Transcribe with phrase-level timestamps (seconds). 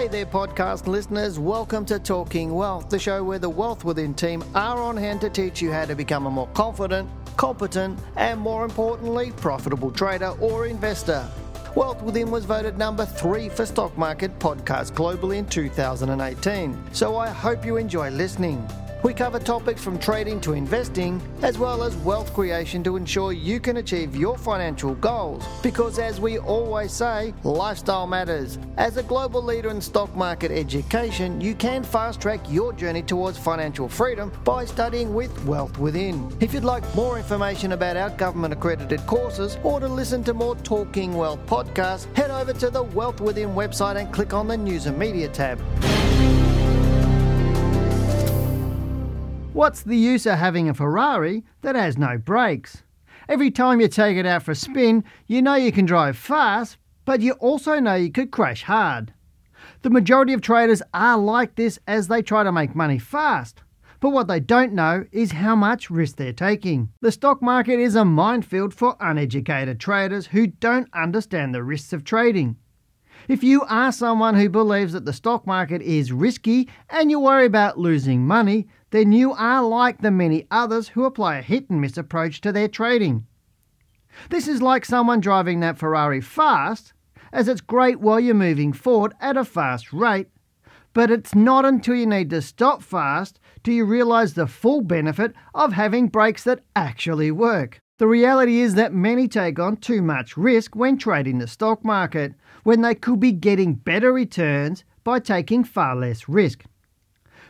[0.00, 1.38] Hey there, podcast listeners.
[1.38, 5.28] Welcome to Talking Wealth, the show where the Wealth Within team are on hand to
[5.28, 7.06] teach you how to become a more confident,
[7.36, 11.28] competent, and more importantly, profitable trader or investor.
[11.76, 16.82] Wealth Within was voted number three for stock market podcasts globally in 2018.
[16.92, 18.66] So I hope you enjoy listening.
[19.02, 23.58] We cover topics from trading to investing, as well as wealth creation to ensure you
[23.58, 25.42] can achieve your financial goals.
[25.62, 28.58] Because as we always say, lifestyle matters.
[28.76, 33.38] As a global leader in stock market education, you can fast track your journey towards
[33.38, 36.30] financial freedom by studying with Wealth Within.
[36.40, 40.56] If you'd like more information about our government accredited courses or to listen to more
[40.56, 44.84] Talking Wealth podcasts, head over to the Wealth Within website and click on the News
[44.84, 45.58] and Media tab.
[49.52, 52.84] What's the use of having a Ferrari that has no brakes?
[53.28, 56.78] Every time you take it out for a spin, you know you can drive fast,
[57.04, 59.12] but you also know you could crash hard.
[59.82, 63.62] The majority of traders are like this as they try to make money fast.
[63.98, 66.90] But what they don't know is how much risk they're taking.
[67.00, 72.04] The stock market is a minefield for uneducated traders who don't understand the risks of
[72.04, 72.56] trading.
[73.30, 77.46] If you are someone who believes that the stock market is risky and you worry
[77.46, 81.80] about losing money, then you are like the many others who apply a hit and
[81.80, 83.28] miss approach to their trading.
[84.30, 86.92] This is like someone driving that Ferrari fast,
[87.32, 90.26] as it's great while you're moving forward at a fast rate,
[90.92, 95.34] but it's not until you need to stop fast do you realise the full benefit
[95.54, 97.80] of having brakes that actually work.
[98.00, 102.32] The reality is that many take on too much risk when trading the stock market,
[102.62, 106.64] when they could be getting better returns by taking far less risk.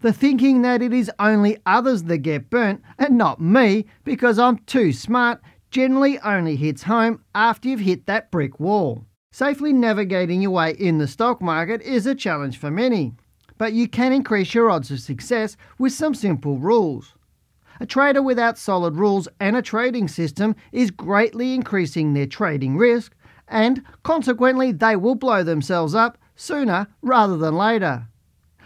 [0.00, 4.58] The thinking that it is only others that get burnt and not me because I'm
[4.66, 9.06] too smart generally only hits home after you've hit that brick wall.
[9.32, 13.14] Safely navigating your way in the stock market is a challenge for many,
[13.56, 17.14] but you can increase your odds of success with some simple rules.
[17.84, 23.14] A trader without solid rules and a trading system is greatly increasing their trading risk,
[23.46, 28.08] and consequently, they will blow themselves up sooner rather than later.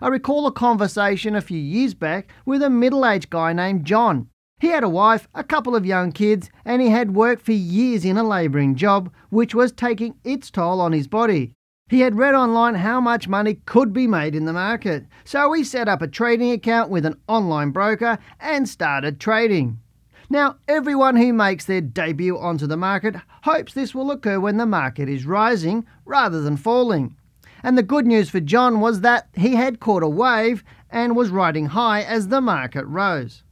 [0.00, 4.30] I recall a conversation a few years back with a middle aged guy named John.
[4.60, 8.06] He had a wife, a couple of young kids, and he had worked for years
[8.06, 11.52] in a labouring job, which was taking its toll on his body.
[11.92, 15.62] He had read online how much money could be made in the market, so he
[15.62, 19.78] set up a trading account with an online broker and started trading.
[20.30, 24.64] Now, everyone who makes their debut onto the market hopes this will occur when the
[24.64, 27.14] market is rising rather than falling.
[27.62, 31.28] And the good news for John was that he had caught a wave and was
[31.28, 33.42] riding high as the market rose.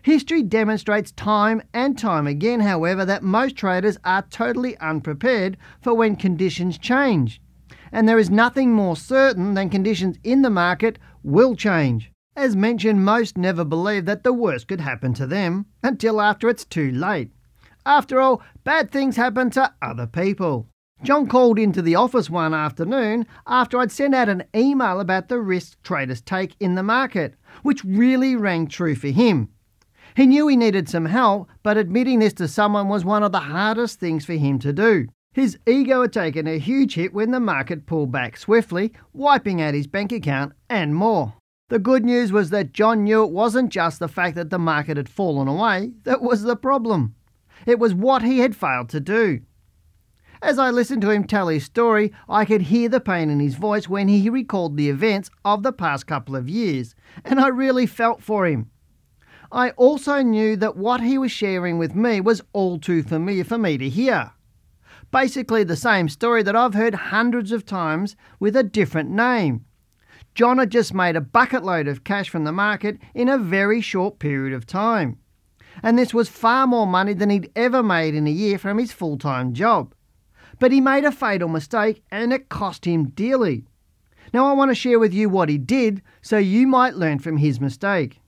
[0.00, 6.16] History demonstrates time and time again, however, that most traders are totally unprepared for when
[6.16, 7.38] conditions change
[7.92, 12.10] and there is nothing more certain than conditions in the market will change.
[12.36, 16.64] As mentioned, most never believe that the worst could happen to them until after it's
[16.64, 17.30] too late.
[17.84, 20.68] After all, bad things happen to other people.
[21.02, 25.40] John called into the office one afternoon after I'd sent out an email about the
[25.40, 29.48] risks traders take in the market, which really rang true for him.
[30.14, 33.40] He knew he needed some help, but admitting this to someone was one of the
[33.40, 35.06] hardest things for him to do.
[35.32, 39.74] His ego had taken a huge hit when the market pulled back swiftly, wiping out
[39.74, 41.34] his bank account and more.
[41.68, 44.96] The good news was that John knew it wasn't just the fact that the market
[44.96, 47.14] had fallen away that was the problem.
[47.64, 49.42] It was what he had failed to do.
[50.42, 53.54] As I listened to him tell his story, I could hear the pain in his
[53.54, 57.86] voice when he recalled the events of the past couple of years, and I really
[57.86, 58.68] felt for him.
[59.52, 63.58] I also knew that what he was sharing with me was all too familiar for
[63.58, 64.32] me to hear.
[65.10, 69.64] Basically, the same story that I've heard hundreds of times with a different name.
[70.34, 73.80] John had just made a bucket load of cash from the market in a very
[73.80, 75.18] short period of time.
[75.82, 78.92] And this was far more money than he'd ever made in a year from his
[78.92, 79.94] full time job.
[80.60, 83.64] But he made a fatal mistake and it cost him dearly.
[84.32, 87.38] Now, I want to share with you what he did so you might learn from
[87.38, 88.20] his mistake.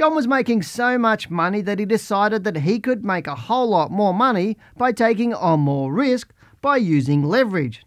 [0.00, 3.68] John was making so much money that he decided that he could make a whole
[3.68, 6.32] lot more money by taking on more risk
[6.62, 7.82] by using leverage.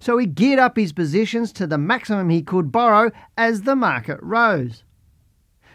[0.00, 4.18] So he geared up his positions to the maximum he could borrow as the market
[4.22, 4.82] rose.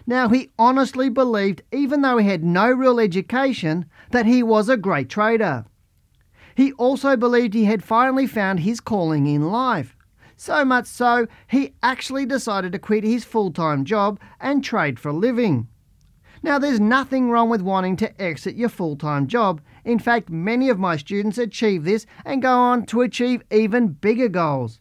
[0.07, 4.77] Now, he honestly believed, even though he had no real education, that he was a
[4.77, 5.63] great trader.
[6.55, 9.95] He also believed he had finally found his calling in life.
[10.39, 15.09] So much so, he actually decided to quit his full time job and trade for
[15.09, 15.67] a living.
[16.43, 19.61] Now, there's nothing wrong with wanting to exit your full time job.
[19.83, 24.29] In fact, many of my students achieve this and go on to achieve even bigger
[24.29, 24.79] goals.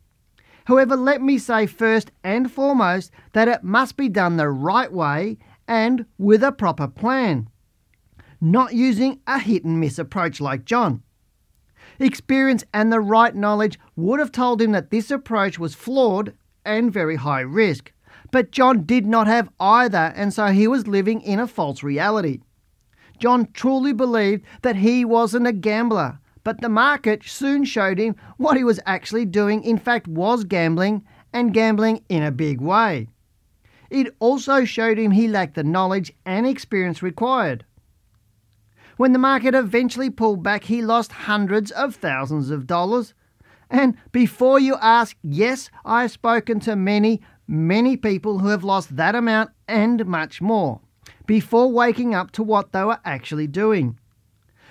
[0.67, 5.38] However, let me say first and foremost that it must be done the right way
[5.67, 7.49] and with a proper plan,
[8.41, 11.03] not using a hit and miss approach like John.
[11.98, 16.34] Experience and the right knowledge would have told him that this approach was flawed
[16.64, 17.93] and very high risk.
[18.31, 22.40] But John did not have either, and so he was living in a false reality.
[23.19, 28.56] John truly believed that he wasn't a gambler, but the market soon showed him what
[28.56, 31.02] he was actually doing, in fact, was gambling,
[31.32, 33.08] and gambling in a big way.
[33.90, 37.64] It also showed him he lacked the knowledge and experience required.
[38.96, 43.12] When the market eventually pulled back, he lost hundreds of thousands of dollars.
[43.69, 49.14] And before you ask, yes, I've spoken to many, many people who have lost that
[49.14, 50.81] amount and much more
[51.26, 53.98] before waking up to what they were actually doing.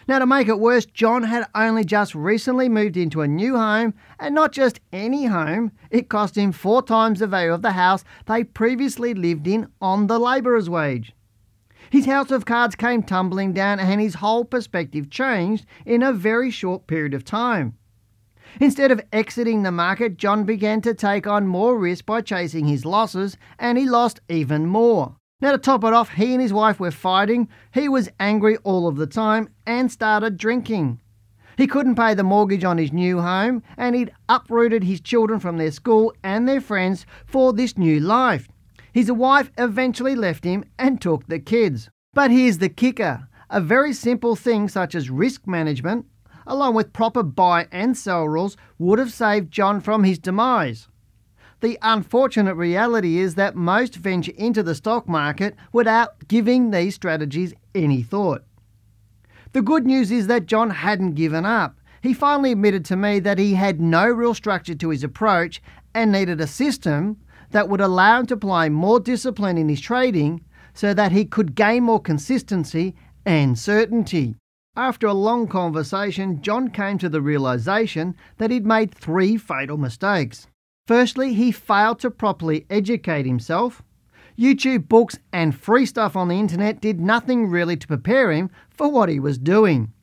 [0.07, 3.95] Now, to make it worse, John had only just recently moved into a new home,
[4.19, 8.04] and not just any home, it cost him four times the value of the house
[8.27, 11.14] they previously lived in on the labourer's wage.
[11.90, 16.52] His house of cards came tumbling down, and his whole perspective changed in a very
[16.52, 17.78] short period of time.
[18.60, 22.86] Instead of exiting the market, John began to take on more risk by chasing his
[22.86, 25.16] losses, and he lost even more.
[25.42, 28.88] Now, to top it off, he and his wife were fighting, he was angry all
[28.88, 31.02] of the time, and started drinking.
[31.58, 35.58] He couldn't pay the mortgage on his new home, and he'd uprooted his children from
[35.58, 38.48] their school and their friends for this new life.
[38.95, 41.89] His wife eventually left him and took the kids.
[42.13, 46.06] But here's the kicker a very simple thing such as risk management,
[46.47, 50.88] along with proper buy and sell rules, would have saved John from his demise.
[51.59, 57.53] The unfortunate reality is that most venture into the stock market without giving these strategies
[57.75, 58.45] any thought.
[59.51, 61.81] The good news is that John hadn't given up.
[62.01, 65.62] He finally admitted to me that he had no real structure to his approach
[65.94, 67.18] and needed a system
[67.51, 70.44] that would allow him to apply more discipline in his trading
[70.74, 72.95] so that he could gain more consistency
[73.25, 74.36] and certainty.
[74.77, 80.47] After a long conversation, John came to the realization that he'd made three fatal mistakes.
[80.86, 83.81] Firstly, he failed to properly educate himself.
[84.38, 88.89] YouTube books and free stuff on the internet did nothing really to prepare him for
[88.89, 89.94] what he was doing.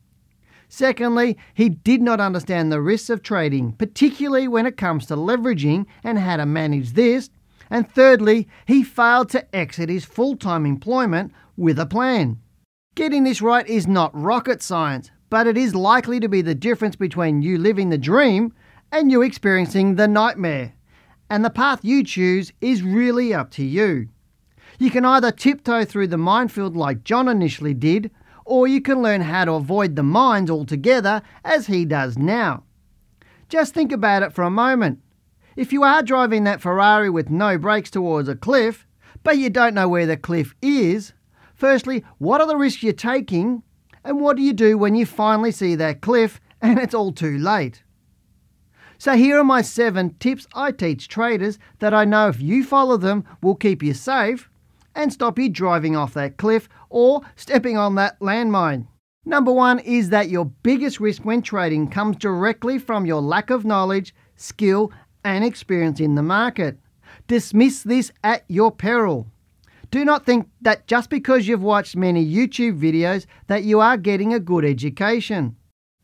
[0.67, 5.85] Secondly, he did not understand the risks of trading, particularly when it comes to leveraging
[6.03, 7.29] and how to manage this.
[7.73, 12.39] And thirdly, he failed to exit his full time employment with a plan.
[12.93, 16.95] Getting this right is not rocket science, but it is likely to be the difference
[16.95, 18.53] between you living the dream
[18.91, 20.73] and you experiencing the nightmare.
[21.31, 24.07] And the path you choose is really up to you.
[24.77, 28.11] You can either tiptoe through the minefield like John initially did,
[28.45, 32.65] or you can learn how to avoid the mines altogether as he does now.
[33.49, 34.99] Just think about it for a moment.
[35.55, 38.87] If you are driving that Ferrari with no brakes towards a cliff,
[39.23, 41.13] but you don't know where the cliff is,
[41.53, 43.61] firstly, what are the risks you're taking?
[44.03, 47.37] And what do you do when you finally see that cliff and it's all too
[47.37, 47.83] late?
[48.97, 52.97] So, here are my seven tips I teach traders that I know if you follow
[52.97, 54.49] them will keep you safe
[54.95, 58.87] and stop you driving off that cliff or stepping on that landmine.
[59.25, 63.65] Number one is that your biggest risk when trading comes directly from your lack of
[63.65, 64.91] knowledge, skill,
[65.23, 66.77] and experience in the market.
[67.27, 69.27] Dismiss this at your peril.
[69.91, 74.33] Do not think that just because you've watched many YouTube videos that you are getting
[74.33, 75.55] a good education.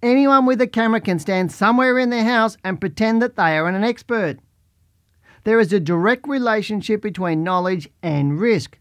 [0.01, 3.67] Anyone with a camera can stand somewhere in their house and pretend that they are
[3.67, 4.37] an expert.
[5.43, 8.77] There is a direct relationship between knowledge and risk.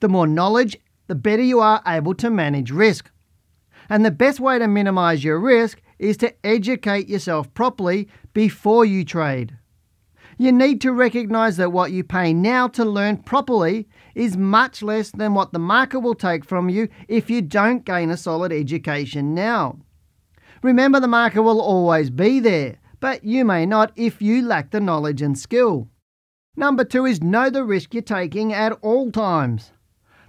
[0.00, 3.10] The more knowledge, the better you are able to manage risk.
[3.88, 9.04] And the best way to minimize your risk is to educate yourself properly before you
[9.04, 9.56] trade.
[10.42, 15.12] You need to recognize that what you pay now to learn properly is much less
[15.12, 19.34] than what the market will take from you if you don't gain a solid education
[19.34, 19.78] now.
[20.60, 24.80] Remember, the market will always be there, but you may not if you lack the
[24.80, 25.86] knowledge and skill.
[26.56, 29.70] Number two is know the risk you're taking at all times.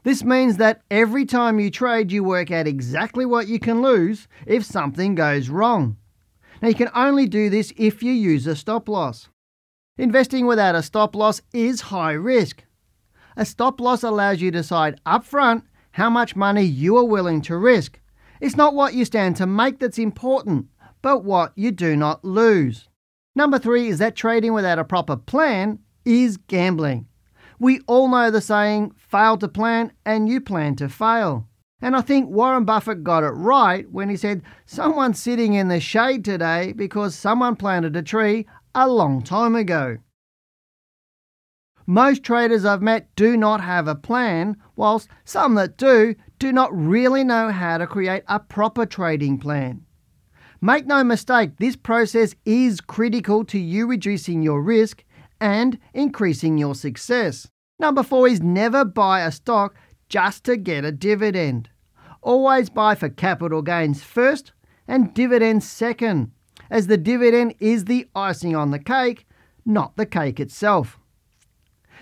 [0.04, 4.28] This means that every time you trade, you work out exactly what you can lose
[4.46, 5.98] if something goes wrong.
[6.62, 9.30] Now, you can only do this if you use a stop loss.
[9.98, 12.64] Investing without a stop loss is high risk.
[13.38, 17.58] A stop loss allows you to decide upfront how much money you are willing to
[17.58, 18.00] risk.
[18.42, 20.66] It's not what you stand to make that's important,
[21.04, 22.90] but what you do not lose.
[23.36, 27.08] Number three is that trading without a proper plan is gambling.
[27.60, 31.48] We all know the saying, fail to plan and you plan to fail.
[31.84, 35.80] And I think Warren Buffett got it right when he said, Someone's sitting in the
[35.80, 39.98] shade today because someone planted a tree a long time ago.
[41.86, 46.76] Most traders I've met do not have a plan, whilst some that do do not
[46.76, 49.86] really know how to create a proper trading plan.
[50.62, 55.04] Make no mistake, this process is critical to you reducing your risk
[55.42, 57.50] and increasing your success.
[57.80, 59.76] Number four is never buy a stock
[60.08, 61.70] just to get a dividend.
[62.22, 64.54] Always buy for capital gains first
[64.88, 66.32] and dividends second,
[66.74, 69.28] as the dividend is the icing on the cake,
[69.64, 70.98] not the cake itself.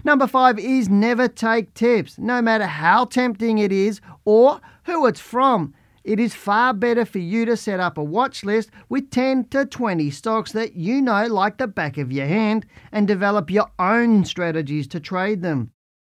[0.06, 5.20] Number five is never take tips, no matter how tempting it is or who it's
[5.20, 5.74] from.
[6.06, 9.66] It is far better for you to set up a watch list with 10 to
[9.66, 14.24] 20 stocks that you know like the back of your hand and develop your own
[14.24, 15.72] strategies to trade them.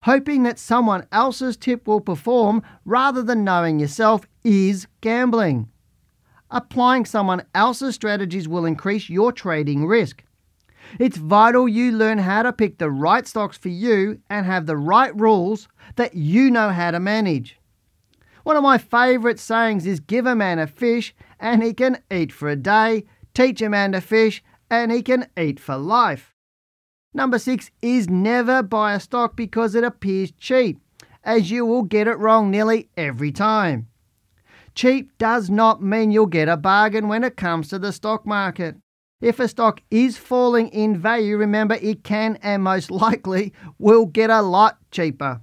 [0.04, 5.70] Hoping that someone else's tip will perform rather than knowing yourself is gambling.
[6.54, 10.22] Applying someone else's strategies will increase your trading risk.
[11.00, 14.76] It's vital you learn how to pick the right stocks for you and have the
[14.76, 17.58] right rules that you know how to manage.
[18.44, 22.34] One of my favourite sayings is give a man a fish and he can eat
[22.34, 26.36] for a day, teach a man to fish and he can eat for life.
[27.14, 30.80] Number six is never buy a stock because it appears cheap,
[31.24, 33.88] as you will get it wrong nearly every time.
[34.82, 38.78] Cheap does not mean you'll get a bargain when it comes to the stock market.
[39.22, 44.32] If a stock is falling in value, remember it can and most likely will get
[44.32, 45.42] a lot cheaper.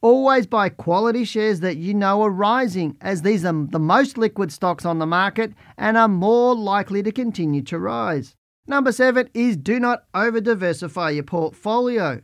[0.00, 4.50] Always buy quality shares that you know are rising, as these are the most liquid
[4.50, 8.34] stocks on the market and are more likely to continue to rise.
[8.66, 12.22] Number seven is do not over diversify your portfolio.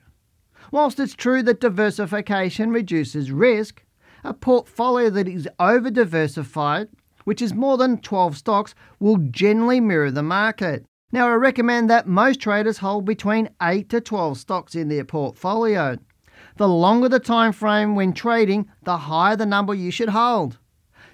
[0.72, 3.82] Whilst it's true that diversification reduces risk,
[4.26, 6.88] a portfolio that is over diversified,
[7.24, 10.84] which is more than 12 stocks, will generally mirror the market.
[11.12, 15.96] Now, I recommend that most traders hold between 8 to 12 stocks in their portfolio.
[16.56, 20.58] The longer the time frame when trading, the higher the number you should hold.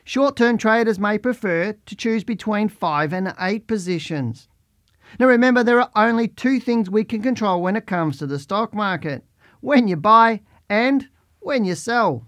[0.04, 4.48] Short term traders may prefer to choose between 5 and 8 positions.
[5.20, 8.38] Now remember, there are only two things we can control when it comes to the
[8.38, 9.24] stock market
[9.60, 11.08] when you buy and
[11.40, 12.26] when you sell.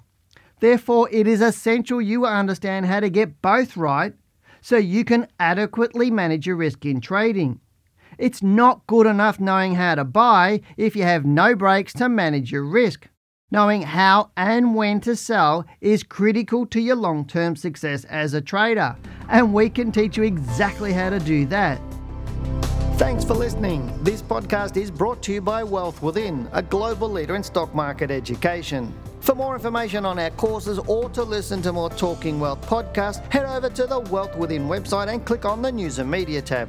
[0.61, 4.14] Therefore, it is essential you understand how to get both right
[4.61, 7.61] so you can adequately manage your risk in trading.
[8.18, 12.52] It's not good enough knowing how to buy if you have no brakes to manage
[12.52, 13.08] your risk.
[13.50, 18.40] Knowing how and when to sell is critical to your long term success as a
[18.40, 18.96] trader,
[19.28, 21.80] and we can teach you exactly how to do that.
[22.96, 23.92] Thanks for listening.
[24.02, 28.11] This podcast is brought to you by Wealth Within, a global leader in stock market
[28.11, 28.92] education.
[29.25, 33.47] For more information on our courses or to listen to more Talking Wealth podcasts, head
[33.47, 36.69] over to the Wealth Within website and click on the News and Media tab.